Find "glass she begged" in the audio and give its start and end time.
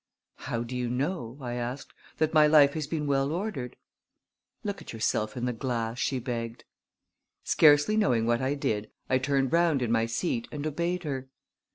5.53-6.63